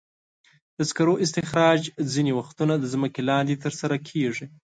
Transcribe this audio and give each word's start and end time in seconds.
د 0.77 0.79
سکرو 0.89 1.13
استخراج 1.25 1.81
ځینې 2.13 2.31
وختونه 2.39 2.73
د 2.77 2.85
ځمکې 2.93 3.21
لاندې 3.29 3.55
ترسره 3.63 3.95
کېږي. 4.09 4.45